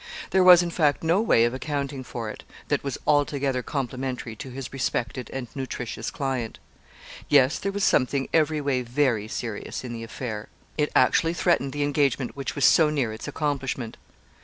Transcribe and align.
There 0.31 0.43
was, 0.43 0.63
in 0.63 0.71
fact, 0.71 1.03
no 1.03 1.21
way 1.21 1.45
of 1.45 1.53
accounting 1.53 2.03
for 2.03 2.27
it, 2.31 2.43
that 2.69 2.83
was 2.83 2.97
altogether 3.05 3.61
complimentary 3.61 4.35
to 4.37 4.49
his 4.49 4.73
respected 4.73 5.29
and 5.31 5.47
nutritious 5.53 6.09
client. 6.09 6.57
Yes; 7.29 7.59
there 7.59 7.71
was 7.71 7.83
something 7.83 8.27
every 8.33 8.61
way 8.61 8.81
very 8.81 9.27
serious 9.27 9.83
in 9.83 9.93
the 9.93 10.01
affair. 10.03 10.49
It 10.75 10.91
actually 10.95 11.35
threatened 11.35 11.71
the 11.71 11.83
engagement 11.83 12.35
which 12.35 12.55
was 12.55 12.65
so 12.65 12.89
near 12.89 13.13
its 13.13 13.27
accomplishment. 13.27 13.95